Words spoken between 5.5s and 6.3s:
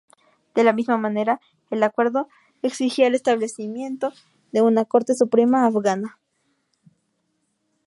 Afgana.